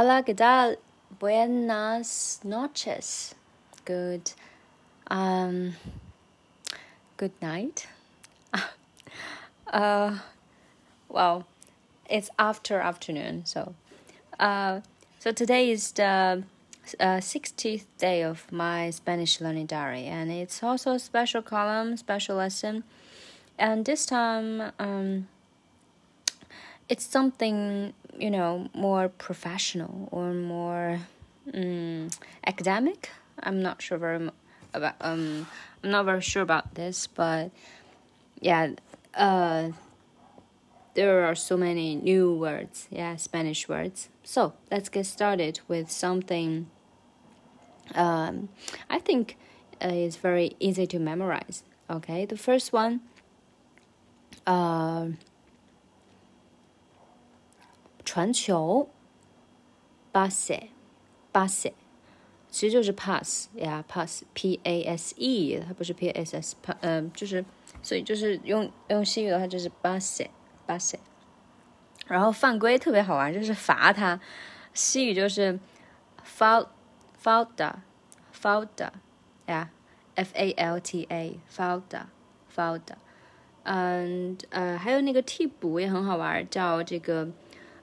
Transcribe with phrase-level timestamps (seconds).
[0.00, 0.78] Hola, ¿qué tal?
[1.18, 3.34] Buenas noches.
[3.84, 4.30] Good,
[5.10, 5.74] um,
[7.16, 7.88] good night.
[9.66, 10.18] uh,
[11.08, 11.46] well,
[12.08, 13.74] it's after afternoon, so,
[14.38, 14.82] uh,
[15.18, 16.44] so today is the
[17.00, 22.36] uh, 60th day of my Spanish learning diary, and it's also a special column, special
[22.36, 22.84] lesson,
[23.58, 25.26] and this time, um,
[26.88, 31.00] it's something you know more professional or more
[31.54, 32.10] um,
[32.46, 33.10] academic.
[33.40, 34.30] I'm not sure very
[34.74, 35.46] about um
[35.82, 37.50] I'm not very sure about this, but
[38.40, 38.70] yeah,
[39.14, 39.70] uh,
[40.94, 44.08] there are so many new words, yeah, Spanish words.
[44.24, 46.68] So let's get started with something.
[47.94, 48.48] Um,
[48.90, 49.36] I think
[49.82, 51.62] uh, is very easy to memorize.
[51.88, 53.00] Okay, the first one.
[54.46, 55.08] Uh,
[58.08, 58.88] 传球
[60.14, 61.66] ，pass，pass，
[62.48, 67.44] 其实就是 pass 呀，pass，p a s e，它不是 p s s，嗯，就是，
[67.82, 70.96] 所以就是用用西语的话就是 pass，pass。
[72.06, 74.18] 然后犯规特别好玩，就是罚他，
[74.72, 75.60] 西语就是
[76.24, 78.90] falta，falta，falta，
[79.44, 79.68] 呀
[80.14, 82.94] ，f a l t a，falta，falta。
[83.64, 87.28] 嗯，呃，还有那个替补也很好玩，叫这个。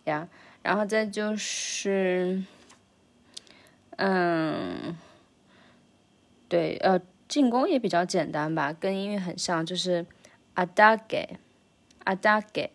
[0.05, 0.29] 呀，
[0.61, 2.43] 然后再就是，
[3.97, 4.95] 嗯，
[6.47, 10.05] 对，呃，进攻也比较简单吧，跟英语很像，就是
[10.55, 12.69] adage，adage。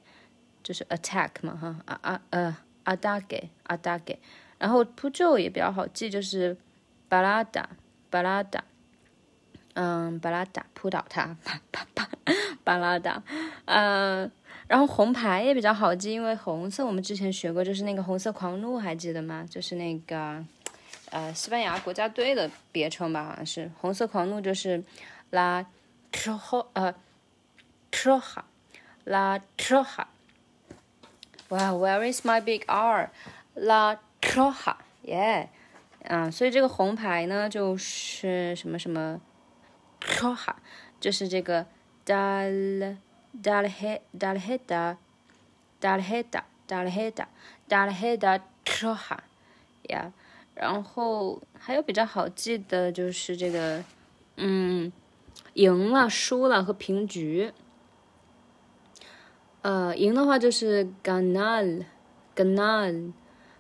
[0.66, 4.18] 就是 attack 嘛，哈啊啊呃阿达给阿达给，
[4.58, 6.56] 然后扑救也比较好记，就是
[7.08, 7.68] 巴拉达
[8.10, 8.64] 巴拉达，
[9.74, 12.08] 嗯巴拉达扑倒他，巴巴巴
[12.64, 13.22] 巴拉达，
[13.66, 14.28] 嗯，
[14.66, 19.46] 然后红牌也比较好记，因为红色我们之前学过，就是那个红色狂怒，还记得吗？
[19.48, 20.44] 就是那个
[21.10, 24.82] 呃西班牙国家队的别称吧，好像是红色狂怒，就是
[25.30, 25.64] 拉
[26.10, 26.92] 车哈呃
[27.92, 28.44] 车哈
[29.04, 30.08] 拉车哈。
[31.48, 33.10] Wow, where is my big R?
[33.54, 35.48] La Troja, yeah.
[36.08, 39.20] 啊，所以这个红牌呢，就是什么什么
[40.00, 40.54] Troja，
[41.00, 41.66] 就是这个
[42.04, 42.96] dal
[43.42, 44.96] dalhe dalheda
[45.80, 46.36] dalheda
[46.68, 47.26] dalheda
[47.68, 50.12] dalheda Troja，yeah。
[50.54, 53.84] 然后还有比较好记的就是这个，
[54.36, 54.92] 嗯，
[55.54, 57.52] 赢了、输了和平局。
[59.66, 61.84] 呃，赢的话就是 ganal
[62.36, 63.12] ganal，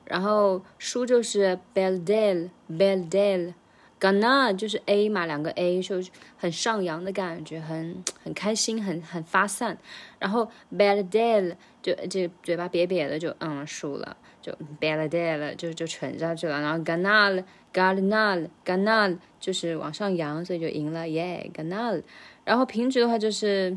[0.04, 3.54] 然后输就是 b e l d e l b e l d e l
[3.98, 6.00] g a n a l 就是 a 嘛，两个 a 就
[6.38, 9.76] 很上扬的感觉，很很开心，很很发散。
[10.20, 16.60] 然后 b e l d e l 就就嘴巴瘪瘪的，就嗯输了，就 b e l d e l 就就沉下去了。
[16.60, 17.42] 然后 ganal
[17.74, 22.00] ganal ganal 就是往上扬，所以就赢了，耶 ganal。
[22.44, 23.76] 然后平局的话就是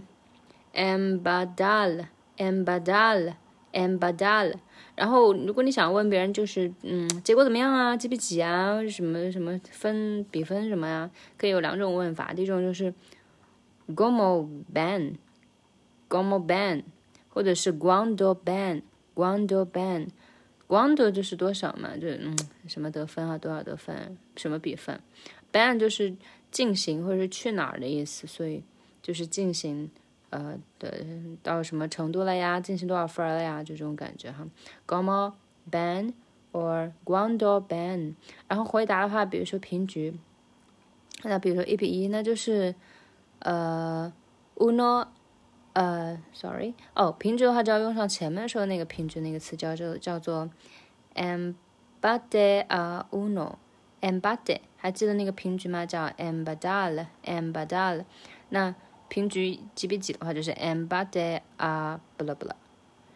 [0.75, 2.05] ambadal
[2.39, 3.35] embadal。
[3.71, 4.55] embadal
[4.95, 7.95] 然后如果你想问别人，就是嗯，结果怎么样啊？
[7.95, 8.83] 几比几啊？
[8.87, 11.07] 什么什么分比分什么呀？
[11.37, 12.91] 可以有两种问法，第一种就是
[13.95, 16.81] como ban，como ban，
[17.29, 21.95] 或者是 guando ban，guando ban，guando 就是多少嘛？
[21.95, 22.35] 就嗯，
[22.67, 23.37] 什么得分啊？
[23.37, 24.17] 多少得分？
[24.35, 24.99] 什么比分
[25.53, 26.15] ？ban 就是
[26.49, 28.63] 进行或者是去哪儿的意思，所以
[29.03, 29.91] 就是进行。
[30.29, 30.93] 呃的
[31.41, 32.59] 到什么程度了呀？
[32.59, 33.63] 进行多少分了呀？
[33.63, 34.47] 就这种感觉哈。
[34.87, 35.33] Como
[35.69, 36.13] ban
[36.51, 38.15] or guando ban。
[38.47, 40.13] 然后回答的话，比如说平局，
[41.23, 42.75] 那比如说一比一，那就是
[43.39, 44.11] 呃
[44.55, 45.07] uno
[45.73, 50.49] 呃，sorry 哦，平局的话就要用上前面说的那个平局那个词，叫做叫做
[51.15, 53.55] empate a uno。
[54.01, 55.85] empate 还记得那个平局吗？
[55.85, 58.05] 叫 embadal embadal。
[58.47, 58.73] 那
[59.09, 62.55] 平局几比几的话，就是 embate a 不啦不啦，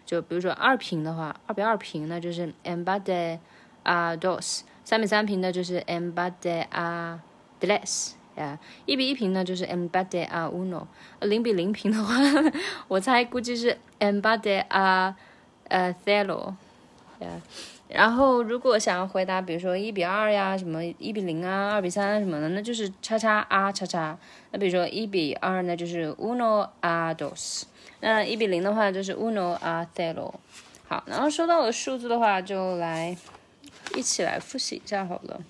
[0.06, 3.40] 就比如说二平的话，二比二平呢，就是 embate
[3.84, 4.38] a dos；
[4.84, 7.20] 三比三平的，就是 emba de a
[7.62, 10.86] tres 呀；一比一平呢，就是 embate a uno；
[11.22, 12.16] 零比零平的话，
[12.90, 15.16] 我猜估计是 embate a
[15.70, 16.54] 呃 cero
[17.20, 17.42] 呀。
[17.90, 24.18] 然后，如果想要回答，比如说一比二呀，什么一比零啊，二比三什么的，那就是叉叉啊叉叉。
[24.52, 27.64] 那比如说一比二呢，就是 uno a dos。
[28.00, 30.34] 那一比零的话就是 uno a cero。
[30.88, 33.16] 好，然后说到了数字的话，就来
[33.96, 35.42] 一起来复习一下好了。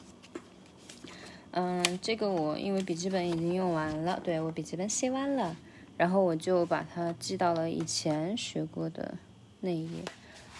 [1.51, 5.55] 嗯，这个我因为笔记本已经用完了，对我笔记本写完了，
[5.97, 9.15] 然后我就把它记到了以前学过的
[9.61, 10.03] 那一页。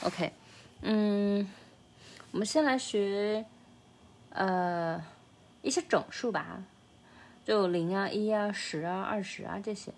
[0.03, 0.31] OK，
[0.81, 1.47] 嗯，
[2.33, 3.45] 我们先来学
[4.29, 4.99] 呃
[5.61, 6.63] 一些整数吧，
[7.45, 9.93] 就零啊、一啊、十啊、二十啊这些。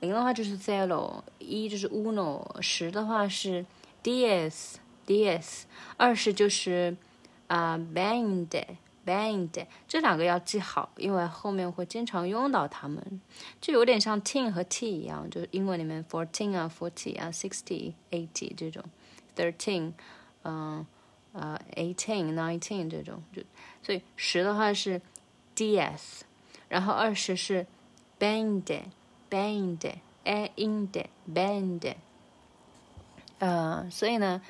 [0.00, 3.64] 零的话就是 zero，一就是 uno，十的话是
[4.02, 6.94] d s d s 二十就是
[7.46, 8.48] 啊 band
[9.06, 13.20] band 这两个要记好，因为后面会经常用到它们，
[13.62, 18.84] 就有点像 teen 和 t 一样，就是英文里面 fourteen 啊、forty 啊、sixty、eighty 这种
[19.34, 19.94] ，thirteen，
[20.44, 20.86] 嗯
[21.32, 23.42] 呃 eighteen、nineteen 这种，就
[23.82, 25.00] 所以十的话是
[25.56, 26.20] ds，
[26.68, 27.66] 然后二十是
[28.18, 28.64] band
[29.30, 29.92] band
[30.24, 31.94] a in d band，
[33.38, 34.42] 呃，所以呢，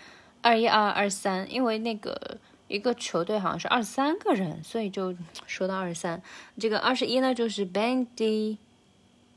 [0.43, 2.39] 二一二二三，因为那个。
[2.69, 5.17] 一个球队好像是二十三个人，所以就
[5.47, 6.23] 说到二十三。
[6.61, 8.59] 这个二十一呢，就是 bandy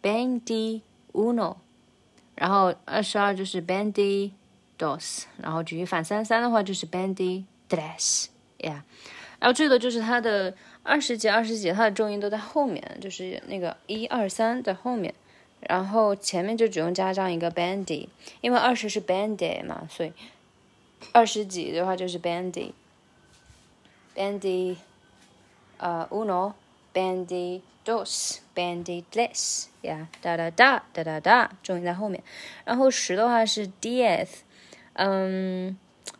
[0.03, 0.81] bandy
[1.13, 1.55] uno，
[2.35, 4.31] 然后二十二就是 bandy
[4.81, 8.81] dos，然后举一反三三的话就是 bandy tres，yeah。
[9.39, 15.13] 然后这个就是它的二十几二十几，它的重音都在后面，就是那个一二三在后面，
[15.59, 18.07] 然后前面就只用加上一个 bandy，
[18.41, 20.11] 因为二十是 bandy 嘛，所以
[21.11, 22.71] 二十几的话就是 bandy。
[24.13, 24.75] Bandy，
[25.77, 26.53] 呃，uno,
[26.93, 32.21] bandy dos, bandy tres，呀，哒哒哒哒哒哒，重音在后面。
[32.65, 34.27] 然后十的话是 diez，
[34.93, 35.77] 嗯，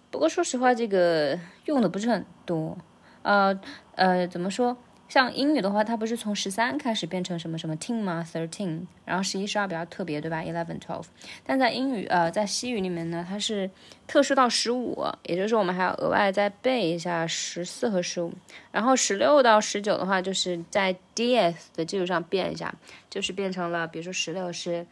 [0.10, 2.78] 不过说实话，这个用的不是很多，
[3.22, 3.60] 呃
[3.96, 4.78] 呃，怎么说？
[5.10, 11.04] 像英语的话，它不是从十三开始变成什么什么 teen 吗？thirteen，然后十一、十二比较特别，对吧？eleven、twelve。
[11.46, 13.70] 但在英语，呃，在西语里面呢，它是
[14.08, 18.32] 特殊到十五，也就是，我们还要额外再背一下十四和十五。
[18.72, 22.74] 然后十六到十九的话，就是在 ds 的基础上变一下，
[23.10, 24.88] 就是变成了，比如说十六是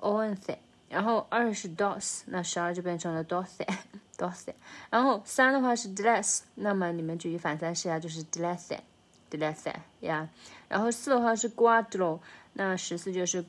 [0.00, 0.56] once，
[0.90, 4.52] 然后二是 dos，那十二就变成了 dose，dose。
[4.90, 10.28] 然后三的话是 dress，那么你们举一反三试一下，就是 dress，dress 呀。
[10.68, 12.20] 然后四的话是 cuatro，
[12.52, 13.42] 那十四就是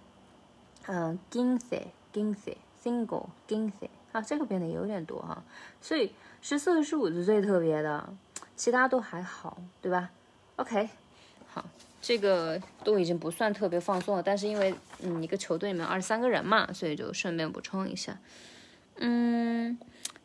[0.89, 5.43] 嗯，quince，quince，single，quince，啊，这个变得有点多哈，
[5.81, 8.09] 所以十四和十五是最特别的，
[8.55, 10.13] 其他都还好，对吧
[10.55, 10.89] ？OK，
[11.49, 11.65] 好，
[12.01, 18.17] 这个都已经不算特别放松了，但是因为嗯一个球队里面二十三个人嘛，所以就顺便补充一下。
[18.99, 19.77] 嗯，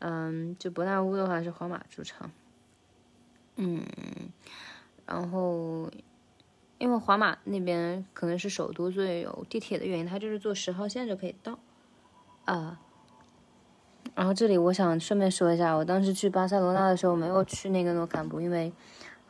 [0.01, 2.31] 嗯，就伯纳乌的话是皇马主场，
[3.57, 3.83] 嗯，
[5.05, 5.91] 然后
[6.77, 11.59] 因为皇马那边可能是首都，所以有地铁的原因，它就是坐十号线就可以到。
[12.45, 12.79] 啊。
[14.15, 18.71] 然后这里我想顺便说一下，我当时去巴塞罗那的时候没有去那个诺坎普，因为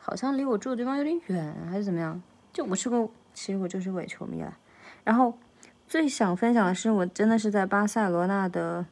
[0.00, 2.20] 好像离我住的地方有点远，还是怎么样？
[2.52, 4.56] 就我是个，其实我就是伪球迷了。
[5.04, 5.38] 然后
[5.86, 8.86] 最想分享的是，我真的是在巴塞罗那的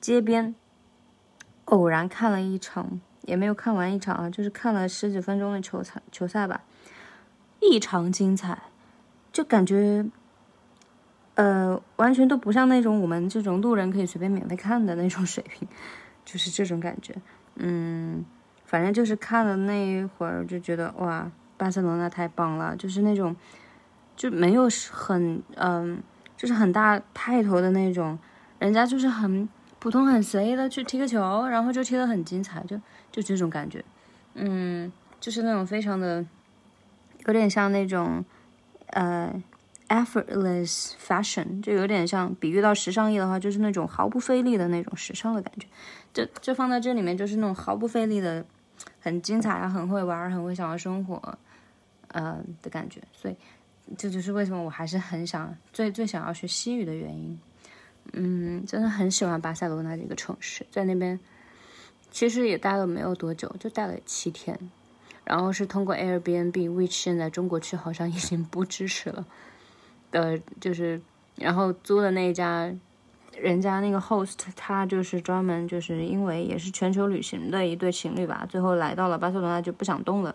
[0.00, 0.54] 街边
[1.66, 6.62] 偶然看了一场，也没有看完一场啊，就是看了十几分钟的球赛球赛吧，
[7.60, 8.62] 异常精彩，
[9.32, 10.06] 就感觉。
[11.36, 15.66] 呃，完全都不像那种我们这种路人可以随便免费看的那种水平，
[16.24, 17.12] 就是这种感觉。
[17.56, 18.24] 嗯，
[18.74, 23.36] 反正就是看了那一会儿就觉得哇，巴塞罗那太棒了，就是那种
[24.16, 26.02] 就没有很嗯，
[26.36, 28.18] 就是很大派头的那种，
[28.58, 32.76] 人家就是很普通很随意的去踢个球，然后就踢得很精彩，就
[33.12, 33.84] 就这种感觉。
[34.34, 36.26] 嗯，就是那种非常的
[37.26, 38.24] 有点像那种
[38.88, 39.40] 呃。
[39.88, 45.68] effortless fashion 就有点像比喻到时尚业的话，就是那种毫不费力的那种时尚的感觉。
[46.12, 48.44] 就就放在这里面，就是那种毫不费力的，
[49.04, 51.38] 很精彩啊，很会玩，很会享受生活，
[52.08, 53.02] 呃的感觉。
[53.12, 53.36] 所以
[53.98, 57.38] 这就是为什么我还是很想最最想要学西语的原因。
[58.14, 61.20] 嗯，真的很喜欢巴塞罗那这个城市，在那边
[62.10, 64.58] 其实也待了没有多久，就待了七天。
[65.22, 69.26] 然后是通过 Airbnb，which 现在中国区好像已经不支持了。
[70.12, 71.02] 呃，就是，
[71.36, 72.74] 然后租的那一家，
[73.40, 80.34] 人家那个 host，他就是专门就是因为也是全球旅行的一对情侣吧，最后来到了巴塞罗那就不想动了，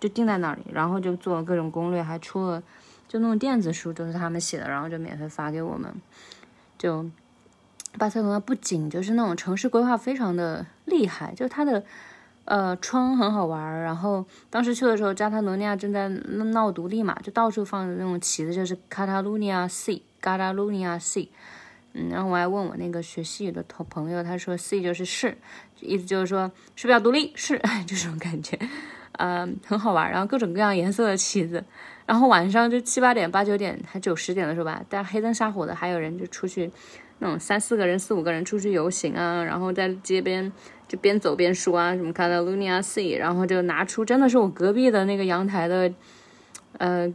[0.00, 2.62] 就定在那里，然后就做了各种攻略，还出了
[3.08, 5.92] 就那种电子书，就是他们写的，然后就免费发给我们。
[6.78, 7.08] 就
[7.98, 11.84] 巴塞罗那不仅就是那种城市规划非常的厉害，就它的。
[12.44, 21.28] 呃，窗很好玩然后当时去的时候，加泰罗尼亚正在闹独立嘛，就到处放的那种旗子，就是 Catalonia C，Catalonia C。
[21.94, 25.36] 嗯，然后我还问我那个学西语的同朋友，他说 C 就是是，
[25.80, 27.32] 意思就是说是不是要独立？
[27.34, 28.58] 是， 就这种感觉，
[29.18, 31.64] 嗯，很好玩然后各种各样颜色的旗子，
[32.06, 36.70] 然后晚上就七八点、八九点还九十点的时候吧，大家黑灯瞎火的，还有人就出去，
[37.18, 40.52] 那种三四个人、四五个人出去游行啊，然后在街边。
[40.88, 45.90] 就边走边说啊，什么看到 Lunia C，然后就拿出，真的是我隔壁的那个阳台的，
[46.76, 47.10] 呃，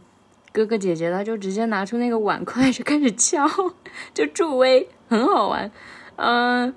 [0.52, 3.46] 哥哥姐姐，他就直接拿出那个碗筷就开始敲，
[4.14, 5.70] 就助威，很好玩。
[6.16, 6.74] 嗯，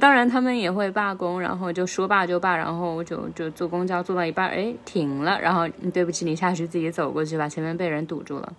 [0.00, 8.52] 当然他们也会罢工，然后就说罢就罢，然后就就坐公交坐到一半，哎，停了，然后对不起，你下去自己走过去吧，前面被人堵住了，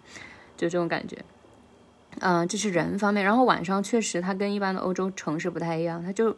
[0.57, 1.17] 就这种感觉。
[2.19, 6.35] 嗯，这是人方面，然后晚上确实它跟一般的欧洲城市不太一样，它就。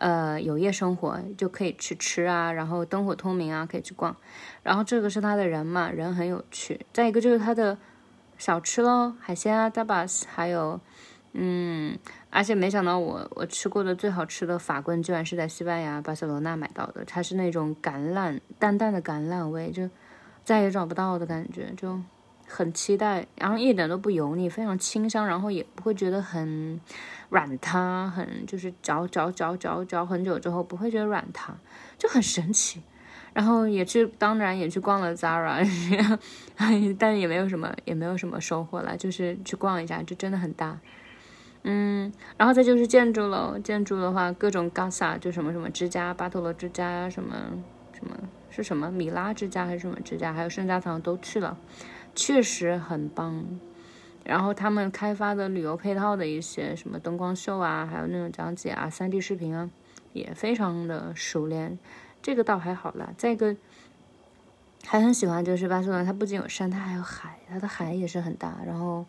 [0.00, 4.16] 呃，有夜生活就可以去吃啊，然后灯火通明啊，可以去逛。
[4.62, 6.86] 然后这个是他的人嘛，人很有趣。
[6.90, 7.76] 再一个就是他的
[8.38, 10.80] 小吃喽，海鲜啊，tapas，还有，
[11.34, 11.98] 嗯，
[12.30, 19.90] 而且没想到我我吃过的最好吃的法棍居然是在西班牙巴塞罗那买到的，它是那种橄榄淡淡的橄榄味，就
[20.42, 22.00] 再也找不到的感觉，就。
[22.50, 26.80] 很期待，然后一点都不油腻，非常清香，然后也不会觉得很
[27.28, 31.54] 软塌，很就是嚼嚼嚼嚼嚼很久之后不会觉得软塌，
[31.96, 32.82] 就很神奇。
[33.32, 35.64] 然后也去，当然也去逛了 Zara，
[36.98, 40.80] 但也没有什么，也没有什么收获了，就是去逛一下，就真的很大。
[41.62, 47.36] 嗯，然后再就是建筑了，建筑的话各种 Gasa 就什么什么之家，巴托罗之家，什么
[47.92, 48.16] 什么
[48.50, 51.56] 是什么米拉之家还是什么之家，还有圣家堂都去了。
[52.20, 53.46] 确实很棒，
[54.24, 59.70] 然后他们开发的旅游配套的一些什么灯光秀啊，还有那种讲解啊、三 D 视频啊，
[60.12, 61.78] 也非常的熟练。
[62.20, 63.14] 这个倒还好啦。
[63.16, 63.56] 再一个，
[64.84, 68.58] 还很喜欢就是巴塞罗那，它不仅有山，它还有海，它的海也是很大。
[68.66, 69.06] 然后，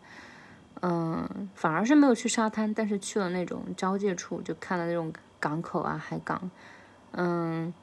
[0.80, 6.50] 嗯，反而是没有去沙滩，但是去了那种交界处，就看了那种港口啊、海港，
[7.10, 7.74] 嗯。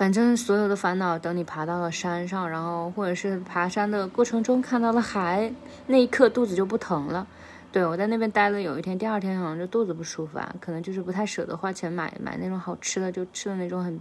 [0.00, 5.52] 反正所有的烦恼，等你爬到了山上，然后或者是爬山的过程中看到了海，
[5.88, 7.26] 那一刻肚子就不疼了。
[7.70, 14.00] 对我在那边待了有一天，第二天好像就肚子不舒服啊，可能就是不太舍得花钱买买那种好吃的，就吃的那种很，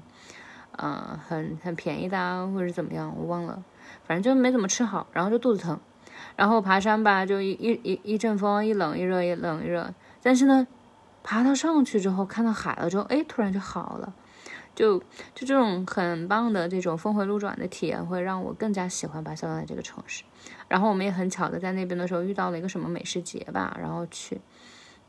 [0.78, 3.62] 呃，很很便宜的啊，或者怎么样，我忘了，
[4.06, 5.78] 反正就没怎么吃好，然后就肚子疼。
[6.38, 9.94] 然后爬山吧，就一一一一阵风，一冷一热，一冷一热。
[10.24, 10.66] 但是呢，
[11.24, 14.14] 爬到上去之后，看到海了之后，哎，突然就好了。
[14.80, 14.98] 就
[15.36, 20.24] 就这种很棒的这种峰回路转的体验，会让我更加喜欢巴塞罗那这个城市。
[20.70, 24.40] 然后我们也很巧的在那边的时候遇到了一个什么美食节吧，然后去，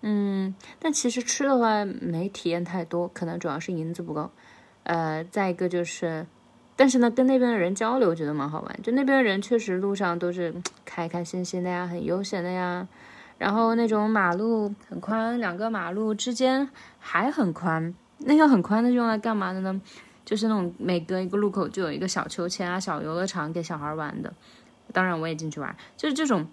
[0.00, 4.28] 嗯，但其实吃的话没体验太多，可能主要是银子不够。
[4.82, 6.26] 呃，再一个就是，
[6.74, 8.82] 但是呢，跟那边的人交流，觉得蛮好玩。
[8.82, 10.52] 就那边人确实路上都是
[10.84, 12.88] 开开心心的呀，很悠闲的呀。
[13.38, 19.80] 然后那种马路很宽，两个马路之间还很宽，那个很宽的用来干嘛的呢？
[20.24, 24.32] 就是那种每隔一个路口就有一个小秋千啊、小游乐场给小孩玩的。
[24.92, 26.46] 当然我也进去玩，就是这种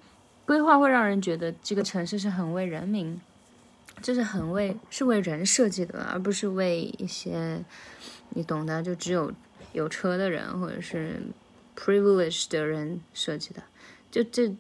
[0.46, 3.20] 规划会让人觉得这个城市是很为人民，
[4.02, 7.64] 就是很为是为人设计的，而不是为一些
[8.30, 9.32] 你懂的，就只有
[9.74, 11.22] 有车的人或者是
[11.76, 13.62] privileged 的人设计的。
[14.12, 14.56] 就这。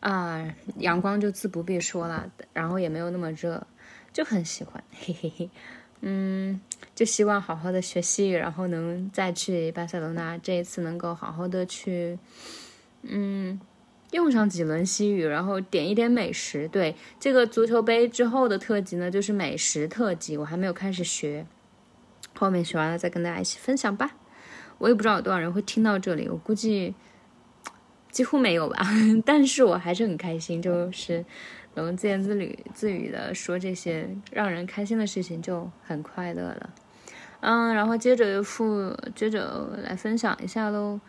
[0.00, 3.64] 啊，阳光就自不必说了，然后也没有那么热，
[4.12, 5.48] 就很喜欢，嘿嘿嘿，
[6.04, 6.60] 嗯，
[6.94, 12.18] 就希望好好的学西语，然后能再去巴塞罗那，这一次能够好好的去，
[13.02, 13.60] 嗯，
[14.10, 16.66] 用上几轮西语，然后点一点美食。
[16.66, 21.46] 对，这个足球杯之后的特辑呢，就是美食特辑，我还没有开始学，
[22.34, 24.16] 后面学完了再跟大家一起分享吧。
[24.78, 26.94] 我也不知道有多少人会听到这里，我估计。
[28.10, 28.86] 几乎没有吧，
[29.24, 31.24] 但是我还是很开心，就是
[31.74, 36.70] 能自言自语自语的说这些让人开心的事情，就很快乐了。
[37.40, 41.00] 嗯，然后接着又复接着来分享一下喽。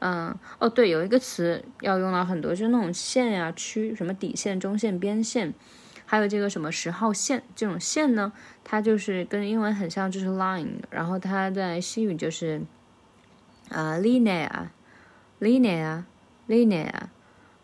[0.00, 5.52] 嗯，哦对，有一个词要用到很多，就是那种线呀、区，什么底线、中线、边线，
[6.06, 8.32] 还有这个什么十号线这种线呢，
[8.64, 12.62] 它就是跟英文很像，就是 line，然后它在西语就是
[13.70, 16.04] 啊 linear，linear。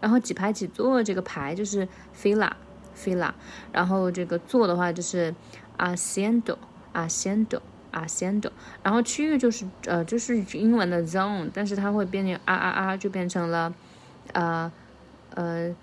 [0.00, 3.32] 然后几排几座，这个排就是 fila，fila。
[3.72, 5.34] 然后这个座的话就是
[5.76, 8.50] asiento，asiento，asiento。
[8.82, 13.74] 然后区域就是呃就是英文的 zone，但是它会变成啊啊啊，就变成了
[14.32, 14.70] 呃
[15.34, 15.74] 呃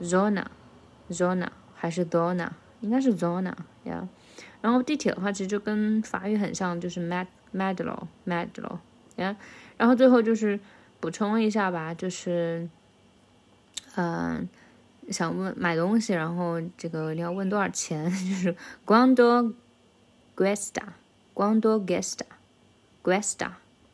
[0.00, 2.48] zona，zona 还是 dona，
[2.80, 3.52] 应该是 zona
[3.84, 4.08] 呀。
[4.60, 8.78] 然后地铁的话，其实就跟法语很像，就是 mad madlo madlo，
[9.16, 9.36] 呀。
[9.76, 10.58] 然后最后就是
[11.00, 12.68] 补充一下吧，就是，
[13.94, 14.48] 嗯，
[15.10, 18.04] 想问买东西，然后这个你要问多少钱？
[18.10, 19.52] 就是 guando
[20.36, 23.50] guesta，guando guesta，guesta，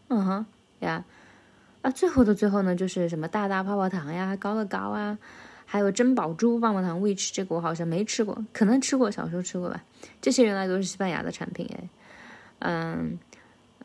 [0.09, 0.46] 嗯哼，
[0.81, 1.05] 呀。
[1.83, 5.18] 啊，最后的最后呢，就是什么大大泡泡糖呀，高乐高啊。
[5.74, 9.82] 还有珍宝珠棒棒糖，which 这个我好像没吃过，可能吃过，小时候吃过吧。
[10.22, 11.88] 这些原来都是西班牙的产品哎，
[12.60, 13.18] 嗯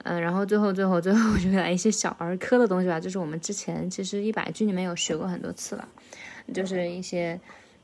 [0.03, 5.87] 嗯，然后最后最后最后就来一些小儿科的东西吧，就是我们之前其实一百句里面有学过很多次了，
[6.53, 7.39] 就是一些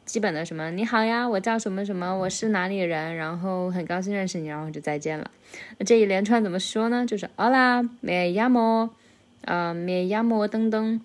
[0.06, 5.32] 基本的什么你好呀，我叫什么什么，我是哪里人，然后很高兴认识你，然后就再见了。
[5.80, 7.08] 那这一连串怎么说呢？
[7.08, 8.92] 就是 Hola，me llamo，
[9.46, 11.00] 呃，me llamo 噔噔，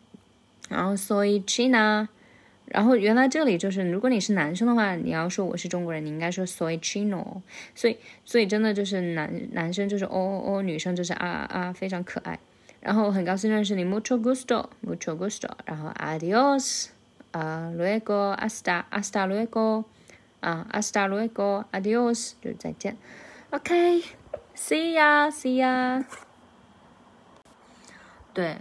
[0.68, 2.10] 然后 soy China。
[2.70, 7.42] 然后原来这里就是，如果你是男生的话，你要说我是中国人，你应该说 soy chino。
[7.74, 12.38] 所以，所以真的就是男男生就是哦哦哦，女生就是啊啊啊，非常可爱。
[12.80, 15.50] 然后很高兴认识你，mucho gusto，mucho gusto。
[15.66, 16.87] 然后 adios，
[17.33, 19.85] 啊，luego，hasta，hasta luego，
[20.40, 22.96] 啊，hasta luego，adios，就是再见。
[23.50, 26.04] OK，see ya，see ya。
[28.33, 28.56] 对。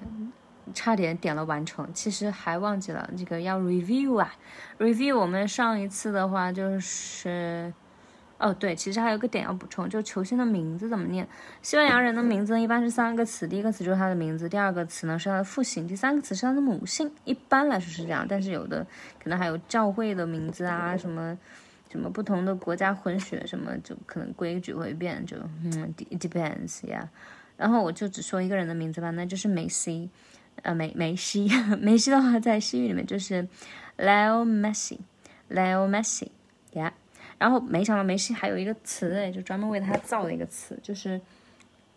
[0.73, 4.33] 差点点了完成，其实还忘记了这个要 review 啊
[4.77, 7.73] ，review 我们上一次的话就是，
[8.37, 11.27] 哦，对，其实还有个点要补充，就球星的名字怎么念。
[11.61, 17.11] 西班牙人的名字，一般是三个词，第一个词就是他的名字，第二个词呢是他的父姓，第三个词是他的母姓。
[17.25, 18.85] 一般来说是这样，但是有的
[19.21, 21.37] 可能还有教会的名字啊，什么
[21.91, 27.09] 什么不同的国家混血，什么就可能规矩会变，就嗯，it depends 呀。
[27.57, 30.09] 然后我就只说一个人的名字吧，那就是梅西，
[30.63, 31.47] 呃，梅梅西，
[31.79, 33.47] 梅西的话在西语里面就是
[33.97, 36.91] Leo Messi，Leo Messi，yeah。
[37.37, 41.21] 然后没想到梅西还有一个词哎，就专门为他造的一个词，就是，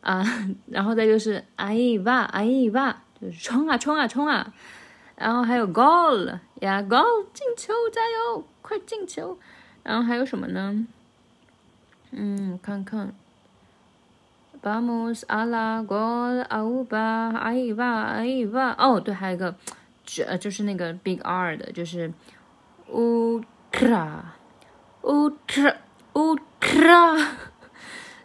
[0.00, 0.24] 啊，
[0.66, 4.52] 然后再就是阿伊瓦阿伊瓦，就是冲啊冲啊冲啊，
[5.14, 9.38] 然后还有 goal 呀 goal 进球加油快进球，
[9.84, 10.86] 然后还有什么呢？
[12.12, 13.12] 嗯，看看。
[14.62, 19.54] Vamos a la gol a uba ahí va ahí va 哦，对，还有一个，
[20.04, 22.12] 这就是那个 big R 的，就是
[22.92, 24.20] ultra
[25.00, 25.76] ultra
[26.12, 27.26] ultra。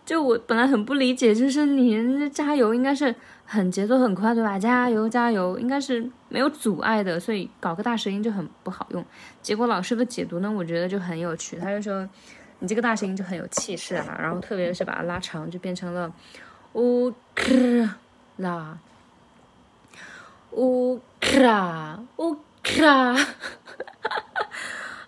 [0.04, 4.60] 就我本来很不理解，就是你加油应该是很节奏很快，对吧？
[4.60, 9.06] 加油加油，应该是没有阻碍的，所以搞个大舌音就很不好用。
[9.42, 12.10] 结果老师的解读呢，我觉得就很有趣，他就说。
[12.66, 16.12] 你这个大声音就很有气势啊，然后特别是把它拉长，就变成了
[16.74, 17.88] 乌克
[18.38, 18.76] 拉
[20.54, 23.14] 乌克拉乌克拉。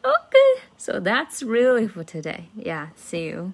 [0.03, 2.49] Okay, so that's really for today.
[2.55, 3.53] Yeah, see you.